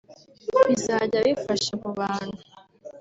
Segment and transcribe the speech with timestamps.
[0.67, 2.37] bizajya bifasha abo bantu